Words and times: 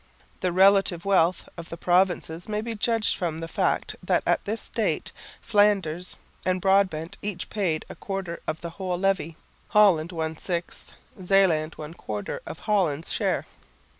The 0.39 0.51
relative 0.51 1.05
wealth 1.05 1.47
of 1.57 1.69
the 1.69 1.77
provinces 1.77 2.49
may 2.49 2.61
be 2.61 2.73
judged 2.73 3.15
from 3.15 3.37
the 3.37 3.47
fact 3.47 3.95
that 4.01 4.23
at 4.25 4.45
this 4.45 4.67
date 4.71 5.11
Flanders 5.41 6.17
and 6.43 6.59
Brabant 6.59 7.17
each 7.21 7.51
paid 7.51 7.85
a 7.87 7.93
quarter 7.95 8.41
of 8.47 8.61
the 8.61 8.71
whole 8.81 8.97
levy, 8.97 9.37
Holland 9.67 10.11
one 10.11 10.37
sixth, 10.37 10.93
Zeeland 11.23 11.75
one 11.75 11.93
quarter 11.93 12.41
of 12.47 12.61
Holland's 12.61 13.11
share. 13.13 13.45